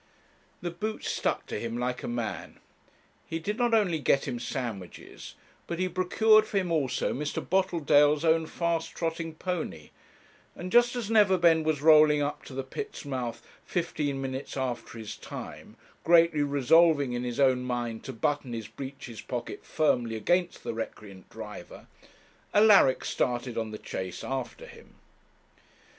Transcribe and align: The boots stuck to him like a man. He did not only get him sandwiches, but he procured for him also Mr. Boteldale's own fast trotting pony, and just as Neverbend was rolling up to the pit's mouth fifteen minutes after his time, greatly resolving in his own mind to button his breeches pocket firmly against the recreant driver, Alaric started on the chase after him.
The 0.63 0.71
boots 0.71 1.11
stuck 1.11 1.45
to 1.45 1.59
him 1.59 1.77
like 1.77 2.01
a 2.01 2.07
man. 2.07 2.57
He 3.27 3.37
did 3.37 3.55
not 3.59 3.75
only 3.75 3.99
get 3.99 4.27
him 4.27 4.39
sandwiches, 4.39 5.35
but 5.67 5.77
he 5.77 5.87
procured 5.87 6.47
for 6.47 6.57
him 6.57 6.71
also 6.71 7.13
Mr. 7.13 7.39
Boteldale's 7.47 8.25
own 8.25 8.47
fast 8.47 8.95
trotting 8.95 9.35
pony, 9.35 9.91
and 10.55 10.71
just 10.71 10.95
as 10.95 11.11
Neverbend 11.11 11.67
was 11.67 11.83
rolling 11.83 12.19
up 12.19 12.43
to 12.45 12.53
the 12.55 12.63
pit's 12.63 13.05
mouth 13.05 13.45
fifteen 13.63 14.19
minutes 14.19 14.57
after 14.57 14.97
his 14.97 15.15
time, 15.15 15.75
greatly 16.03 16.41
resolving 16.41 17.13
in 17.13 17.23
his 17.23 17.39
own 17.39 17.61
mind 17.61 18.03
to 18.05 18.11
button 18.11 18.53
his 18.53 18.67
breeches 18.67 19.21
pocket 19.21 19.63
firmly 19.63 20.15
against 20.15 20.63
the 20.63 20.73
recreant 20.73 21.29
driver, 21.29 21.85
Alaric 22.55 23.05
started 23.05 23.55
on 23.55 23.69
the 23.69 23.77
chase 23.77 24.23
after 24.23 24.65
him. 24.65 24.95